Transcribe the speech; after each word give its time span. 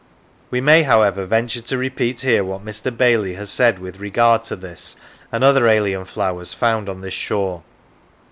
We 0.49 0.61
may, 0.61 0.81
however, 0.81 1.27
venture 1.27 1.61
to 1.61 1.77
repeat 1.77 2.21
here 2.21 2.43
what 2.43 2.65
Mr. 2.65 2.89
Bailey 2.89 3.35
has 3.35 3.51
said 3.51 3.77
with 3.77 3.99
regard 3.99 4.41
to 4.45 4.55
this 4.55 4.95
and 5.31 5.43
other 5.43 5.67
alien 5.67 6.05
flowers 6.05 6.55
found 6.55 6.89
on 6.89 7.01
this 7.01 7.13
shore. 7.13 7.61